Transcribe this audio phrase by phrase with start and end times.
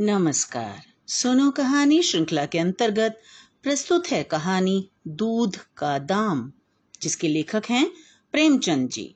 [0.00, 3.20] नमस्कार। सुनो कहानी श्रृंखला के अंतर्गत
[3.62, 6.52] प्रस्तुत है कहानी दूध का दाम,
[7.02, 7.90] जिसके लेखक हैं
[8.32, 9.14] प्रेमचंद जी।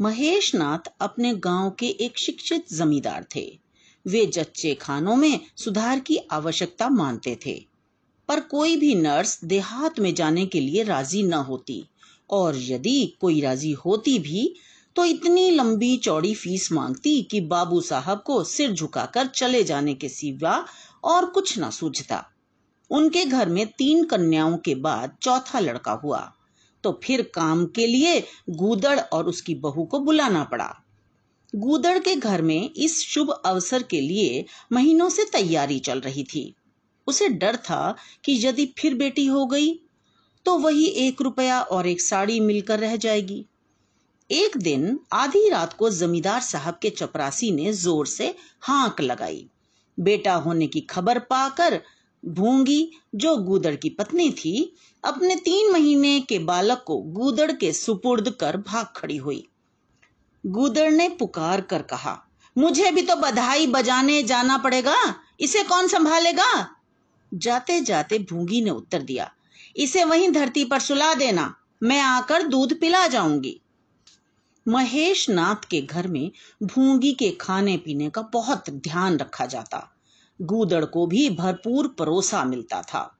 [0.00, 3.58] महेश नाथ अपने गाँव के एक शिक्षित जमींदार थे।
[4.06, 7.66] वे जच्चे खानों में सुधार की आवश्यकता मानते थे,
[8.28, 11.84] पर कोई भी नर्स देहात में जाने के लिए राज़ी न होती,
[12.30, 14.54] और यदि कोई राज़ी होती भी
[14.96, 20.08] तो इतनी लंबी चौड़ी फ़ीस मांगती कि बाबू साहब को सिर झुकाकर चले जाने के
[20.08, 20.64] सिवा
[21.04, 22.24] और कुछ ना सूझता।
[22.90, 26.20] उनके घर में तीन कन्याओं के बाद चौथा लड़का हुआ।
[26.84, 30.74] तो फिर काम के लिए गूदड़ और उसकी बहू को बुलाना पड़ा।
[31.52, 36.54] गूदड़ के घर में इस शुभ अवसर के लिए महीनों से तैयारी चल रही थी।
[37.06, 39.72] उसे डर था कि यदि फिर बेटी हो गई
[40.46, 43.44] तो वही एक रुपया और एक साड़ी मिलकर रह जाएगी।
[44.30, 48.26] एक दिन आधी रात को जमींदार साहब के चपरासी ने ज़ोर से
[48.62, 49.46] हाक लगाई।
[49.98, 51.80] बेटा होने की खबर पाकर
[52.22, 58.30] भूँगी, जो गूदड़ की पत्नी थी, अपने तीन महीने के बालक को गूदड़ के सुपुर्द
[58.30, 59.46] कर भाग खड़ी हुई।
[60.44, 62.16] गूदड़ ने पुकार कर कहा,
[62.56, 64.96] मुझे भी तो बधाई बजाने जाना पड़ेगा,
[65.40, 66.68] इसे कौन संभालेगा?
[67.32, 69.30] जाते जाते भूँगी ने उत्तर दिया,
[69.76, 73.60] इसे वहीं धरती पर सुला देना, मैं आकर दूध पिला जाऊँगी।
[74.68, 76.30] महेश नाथ के घर में
[76.62, 79.96] भूँगी के खाने पीने का बहुत ध्यान रखा जाता।
[80.42, 83.18] गूदड़ को भी भरपूर परोसा मिलता था।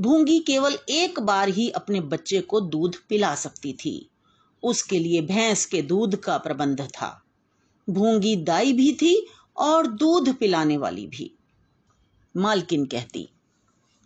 [0.00, 4.10] भूँगी केवल एक बार ही अपने बच्चे को दूध पिला सकती थी।
[4.62, 7.24] उसके लिए भैंस के दूध का प्रबंध था।
[7.90, 11.34] भूँगी दाई भी थी और दूध पिलाने वाली भी।
[12.36, 13.28] मालकिन कहती,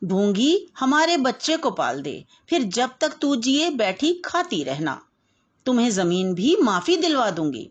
[0.05, 5.07] भूँगी, हमारे बच्चे को पाल दे, फिर जब तक तू जिए, बैठी खाती रहना।
[5.67, 7.71] तुम्हें ज़मीन भी माफ़ी दिलवा दूँगी।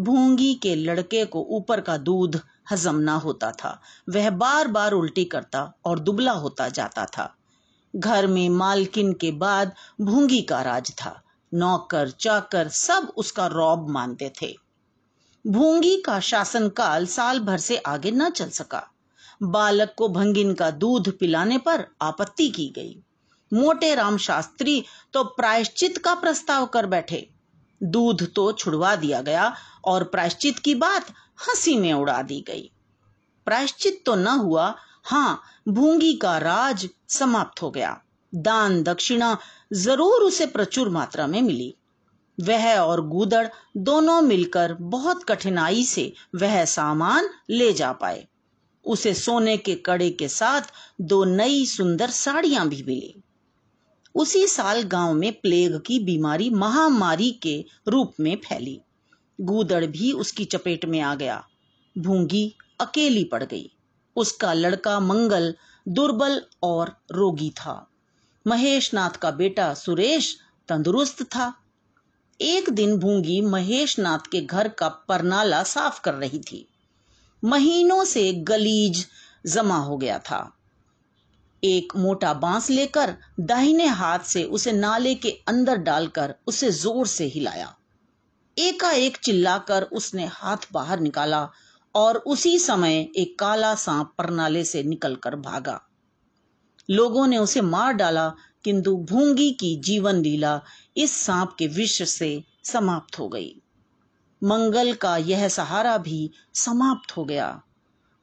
[0.00, 5.24] भूँगी के लड़के को ऊपर का दूध हजम ना होता था। वह बार बार उल्टी
[5.24, 7.36] करता और दुबला होता जाता था।
[7.96, 11.22] घर में मालकिन के बाद भूँगी का राज था।
[11.54, 14.56] नौकर, चाकर सब उसका रौब मानते थे।
[15.46, 18.90] भूँगी का शासनकाल साल भर से आगे न चल सका।
[19.42, 23.02] बालक को भंगिन का दूध पिलाने पर आपत्ति की गई।
[23.52, 27.26] मोटे राम शास्त्री तो प्रायश्चित का प्रस्ताव कर बैठे।
[27.80, 29.52] दूध तो छुड़वा दिया गया
[29.84, 31.06] और प्रायश्चित की बात
[31.48, 32.70] हँसी में उड़ा दी गई।
[33.46, 34.74] प्रायश्चित तो न हुआ
[35.04, 38.00] हाँ भूँगी का राज समाप्त हो गया।
[38.32, 39.36] दान दक्षिणा
[39.72, 41.74] ज़रूर उसे प्रचुर मात्रा में मिली।
[42.38, 43.46] वह और गूदड़
[43.76, 48.26] दोनों मिलकर बहुत कठिनाई से वह सामान ले जा पाए।
[48.84, 53.14] उसे सोने के कड़े के साथ दो नई सुंदर साड़ियाँ भी मिली।
[54.14, 58.80] उसी साल गाँव में प्लेग की बीमारी महामारी के रूप में फैली।
[59.40, 61.46] गूदड़ भी उसकी चपेट में आ गया।
[61.98, 63.70] भूँगी अकेली पड़ गई।
[64.16, 65.54] उसका लड़का मंगल,
[65.88, 67.90] दुर्बल और रोगी था।
[68.46, 70.38] महेश नाथ का बेटा सुरेश
[70.68, 71.54] तंदुरुस्त था।
[72.40, 76.68] एक दिन भूँगी महेश नाथ के घर का परनाला साफ़ कर रही थी।
[77.44, 79.06] महीनों से गलीज
[79.46, 80.59] जमा हो गया था।
[81.64, 87.24] एक मोटा बाँस लेकर दाहिने हाथ से उसे नाले के अंदर डालकर उसे ज़ोर से
[87.24, 87.76] हिलाया।
[88.58, 91.48] एकाएक चिल्लाकर उसने हाथ बाहर निकाला
[91.94, 95.80] और उसी समय एक काला सांप परनाले से निकलकर भागा।
[96.90, 98.32] लोगों ने उसे मार डाला,
[98.64, 100.60] किंतु भूँगी की जीवन लीला
[100.96, 103.62] इस सांप के विष से समाप्त हो गई।
[104.42, 107.62] मंगल का यह सहारा भी समाप्त हो गया।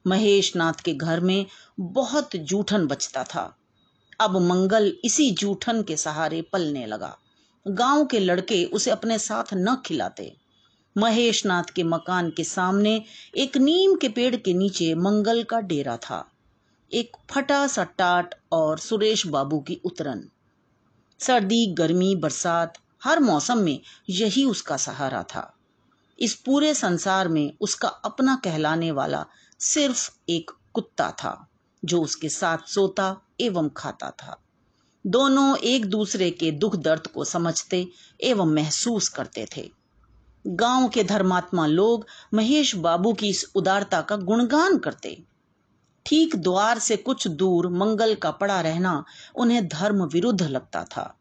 [0.08, 1.46] महेश नाथ के घर में
[1.80, 3.56] बहुत जूठन बचता था।
[4.20, 7.18] अब मंगल इसी जूठन के सहारे पलने लगा।
[7.68, 10.36] गाँव के लड़के उसे अपने साथ न खिलाते।
[10.98, 13.04] महेश नाथ के मकान के सामने
[13.36, 16.30] एक नीम के पेड़ के नीचे मंगल का डेरा था।
[16.92, 20.28] एक फटा सा टाट और सुरेश बाबू की उतरन।
[21.18, 23.80] सर्दी, गर्मी, बरसात, हर मौसम में
[24.10, 25.57] यही उसका सहारा था।
[26.18, 29.26] इस पूरे संसार में उसका अपना कहलाने वाला
[29.58, 31.48] सिर्फ़ एक कुत्ता था,
[31.84, 34.42] जो उसके साथ सोता एवं खाता था।
[35.06, 37.88] दोनों एक दूसरे के दुख दर्द को समझते
[38.20, 39.70] एवं महसूस करते थे।
[40.46, 45.24] गाँव के धर्मात्मा लोग महेश बाबू की इस उदारता का गुणगान करते।
[46.06, 49.04] ठीक द्वार से कुछ दूर मंगल का पड़ा रहना
[49.34, 51.16] उन्हें धर्म विरुद्ध लगता था।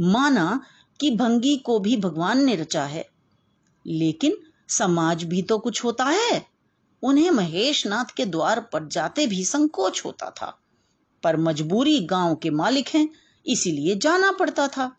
[0.00, 0.60] माना
[1.00, 3.08] कि भंगी को भी भगवान ने रचा है
[3.88, 4.36] लेकिन
[4.68, 6.46] समाज भी तो कुछ होता है।
[7.02, 10.58] उन्हें महेश नाथ के द्वार पर जाते भी संकोच होता था।
[11.22, 13.08] पर मजबूरी गाँव के मालिक हैं,
[13.46, 14.96] इसीलिए जाना पड़ता था।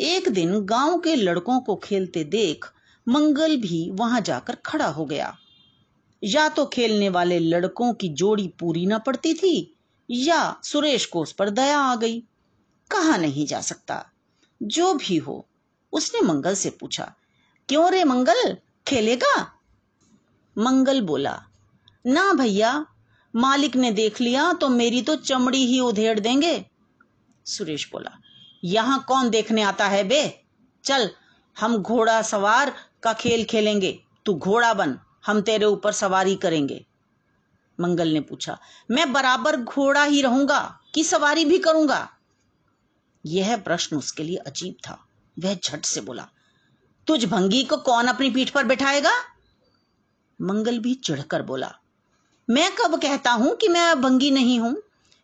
[0.00, 2.64] एक दिन गाँव के लड़कों को खेलते देख
[3.08, 5.36] मंगल भी वहाँ जाकर खड़ा हो गया।
[6.24, 9.76] या तो खेलने वाले लड़कों की जोड़ी पूरी ना पड़ती थी,
[10.10, 12.20] या सुरेश को उस पर दया आ गई।
[12.90, 14.10] कहा नहीं जा सकता।
[14.62, 15.48] जो भी हो,
[15.92, 17.14] उसने मंगल से पूछा
[17.68, 18.56] क्यों रे मंगल?
[18.86, 19.36] खेलेगा?
[20.56, 21.42] मंगल बोला,
[22.06, 22.86] ना भैया,
[23.34, 26.64] मालिक ने देख लिया तो मेरी तो चमड़ी ही उधेड़ देंगे।
[27.46, 28.10] सुरेश बोला,
[28.64, 30.22] यहाँ कौन देखने आता है बे?
[30.84, 31.10] चल,
[31.56, 36.84] हम घोड़ा सवार का खेल खेलेंगे। तू घोड़ा बन, हम तेरे ऊपर सवारी करेंगे।
[37.78, 38.58] मंगल ने पूछा,
[38.90, 40.60] मैं बराबर घोड़ा ही रहूँगा
[40.94, 42.08] कि सवारी भी करूँगा?
[43.24, 45.04] यह प्रश्न उसके लिए अजीब था।
[45.36, 46.28] वह झट से बोला
[47.08, 49.12] तुझ भंगी को कौन अपनी पीठ पर बैठाएगा?
[50.40, 51.72] मंगल भी चिढ़कर बोला,
[52.48, 54.76] मैं कब कहता हूँ कि मैं भंगी नहीं हूँ?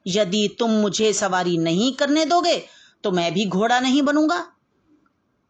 [0.07, 2.57] यदि तुम मुझे सवारी नहीं करने दोगे
[3.05, 4.47] तो मैं भी घोड़ा नहीं बनूँगा।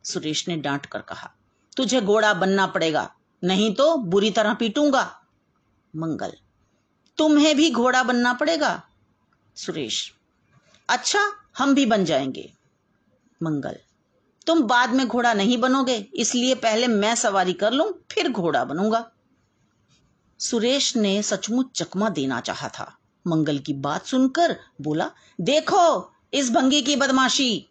[0.05, 1.31] सुरेश ने डांट कर कहा,
[1.77, 3.11] तुझे घोड़ा बनना पड़ेगा,
[3.43, 5.05] नहीं तो बुरी तरह पीटूँगा।
[5.95, 6.33] मंगल,
[7.19, 8.83] तुम्हें भी घोड़ा बनना पड़ेगा?
[9.57, 10.13] सुरेश
[10.89, 11.21] अच्छा
[11.59, 12.53] हम भी बन जाएँगे।
[13.41, 13.77] मंगल
[14.47, 19.11] तुम बाद में घोड़ा नहीं बनोगे, इसलिए पहले मैं सवारी कर लूँ, फिर घोड़ा बनूँगा।
[20.41, 25.11] सुरेश ने सचमुच चकमा देना चाहा था। मंगल की बात सुनकर बोला,
[25.41, 27.67] देखो, इस भंगी की बदमाशी!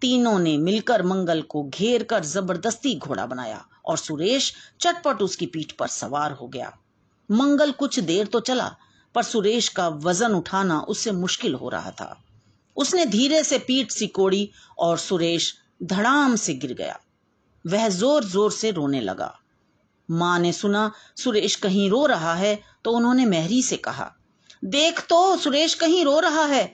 [0.00, 5.72] तीनों ने मिलकर मंगल को घेर कर ज़बरदस्ती घोड़ा बनाया और सुरेश चटपट उसकी पीठ
[5.72, 6.78] पर सवार हो गया।
[7.30, 8.76] मंगल कुछ देर तो चला,
[9.14, 12.24] पर सुरेश का वज़न उठाना उससे मुश्किल हो रहा था।
[12.76, 16.98] उसने धीरे से पीठ सिकोड़ी और सुरेश धड़ाम से गिर गया।
[17.64, 19.32] वह ज़ोर ज़ोर से रोने लगा।
[20.08, 24.10] माँ ने सुना, सुरेश कहीं रो रहा है तो उन्होंने मेहरी से कहा,
[24.62, 26.64] देख तो सुरेश कहीं रो रहा है।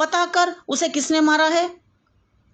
[0.00, 1.70] पता कर, उसे किसने मारा है?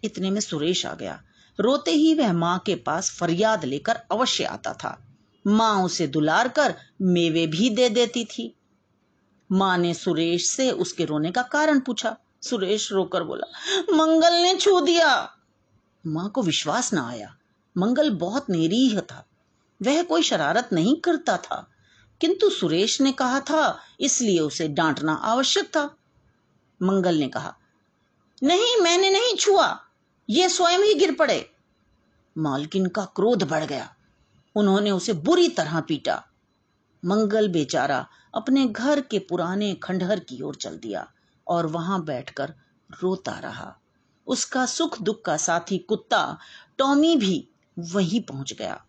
[0.02, 1.20] इतने में सुरेश आ गया।
[1.58, 4.96] रोते ही वह माँ के पास फरियाद लेकर अवश्य आता था।
[5.44, 8.55] माँ उसे दुलार कर मेवे भी दे देती थी।
[9.50, 13.47] माँ ने सुरेश से उसके रोने का कारण पूछा। सुरेश रोकर बोला,
[13.93, 15.37] मंगल ने छू दिया।
[16.06, 17.37] माँ को विश्वास ना आया।
[17.79, 19.27] मंगल बहुत निरीह था।
[19.83, 21.71] वह कोई शरारत नहीं करता था।
[22.21, 25.97] किंतु सुरेश ने कहा था, इसलिए उसे डांटना आवश्यक था।
[26.83, 27.56] मंगल ने कहा,
[28.43, 29.81] नहीं, मैंने नहीं छुआ।
[30.31, 31.50] ये स्वयं ही गिर पड़े।
[32.39, 33.94] मालकिन का क्रोध बढ़ गया।
[34.56, 36.25] उन्होंने उसे बुरी तरह पीटा।
[37.05, 41.12] मंगल बेचारा अपने घर के पुराने खंडहर की ओर चल दिया।
[41.47, 42.55] और वहाँ बैठकर
[42.91, 43.75] रोता रहा।
[44.27, 46.39] उसका सुख दुख का साथी कुत्ता
[46.79, 47.47] टॉमी भी
[47.77, 48.81] वहीं पहुँच गया।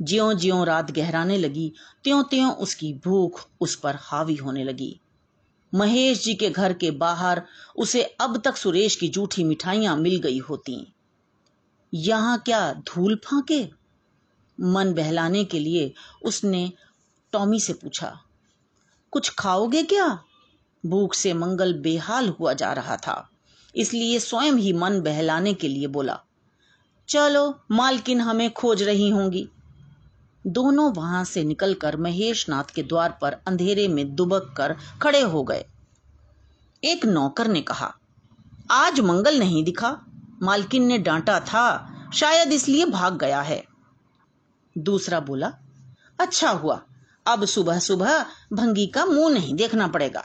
[0.00, 1.72] ज्यो ज्यो रात गहराने लगी
[2.04, 5.00] त्यों त्यों उसकी भूख उस पर हावी होने लगी।
[5.72, 7.42] महेश जी के घर के बाहर
[7.76, 10.86] उसे अब तक सुरेश की जूठी मिठाइयाँ मिल गई होती।
[11.92, 13.62] यहाँ क्या धूल फांके?
[14.58, 15.92] मन बहलाने के लिए
[16.22, 16.72] उसने
[17.32, 18.18] टॉमी से पूछा,
[19.12, 20.08] कुछ खाओगे क्या?
[20.86, 23.30] भूख से मंगल बेहाल हुआ जा रहा था।
[23.76, 26.20] इसलिए स्वयं ही मन बहलाने के लिए बोला,
[27.08, 29.48] चलो, मालकिन हमें खोज रही होंगी।
[30.46, 35.42] दोनों वहाँ से निकलकर महेश नाथ के द्वार पर अंधेरे में दुबक कर खड़े हो
[35.42, 35.64] गए।
[36.84, 37.94] एक नौकर ने कहा,
[38.70, 39.96] आज मंगल नहीं दिखा।
[40.42, 43.64] मालकिन ने डांटा था, शायद इसलिए भाग गया है।
[44.78, 45.52] दूसरा बोला
[46.20, 46.82] अच्छा हुआ,
[47.26, 50.24] अब सुबह सुबह भंगी का मुँह नहीं देखना पड़ेगा।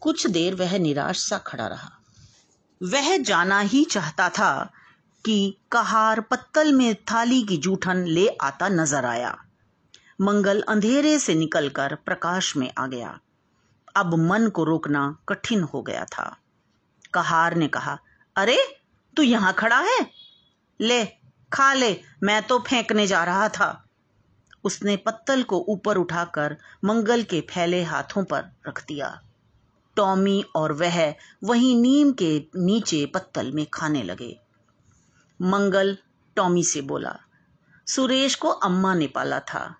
[0.00, 1.90] कुछ देर वह निराश सा खड़ा रहा।
[2.82, 4.72] वह जाना ही चाहता था
[5.24, 9.44] कि कहार पत्तल में थाली की जूठन ले आता नज़र आया।
[10.20, 13.20] मंगल अंधेरे से निकलकर प्रकाश में आ गया।
[13.96, 16.36] अब मन को रोकना कठिन हो गया था।
[17.14, 17.98] कहार ने कहा,
[18.36, 18.58] अरे,
[19.16, 20.10] तू यहाँ खड़ा है?
[20.80, 21.04] ले,
[21.52, 23.86] खा ले, मैं तो फेंकने जा रहा था।
[24.64, 29.20] उसने पत्तल को ऊपर उठाकर मंगल के फैले हाथों पर रख दिया।
[29.96, 34.38] टॉमी और वह वहीं नीम के नीचे पत्तल में खाने लगे।
[35.40, 35.96] मंगल
[36.36, 37.16] टॉमी से बोला,
[37.86, 39.74] सुरेश को अम्मा ने पाला था।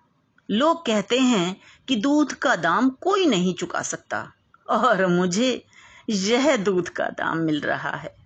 [0.49, 1.55] लोग कहते हैं
[1.87, 4.31] कि दूध का दाम कोई नहीं चुका सकता,
[4.69, 5.65] और मुझे
[6.09, 8.20] यह दूध का दाम मिल रहा है।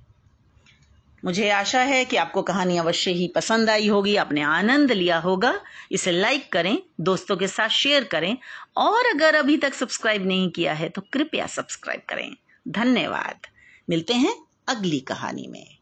[1.25, 5.61] मुझे आशा है कि आपको कहानी अवश्य ही पसंद आई होगी, आपने आनंद लिया होगा।
[5.91, 8.37] इसे लाइक करें, दोस्तों के साथ शेयर करें,
[8.77, 12.35] और अगर अभी तक सब्सक्राइब नहीं किया है तो कृपया सब्सक्राइब करें।
[12.67, 13.47] धन्यवाद।
[13.89, 14.35] मिलते हैं
[14.67, 15.77] अगली कहानी में।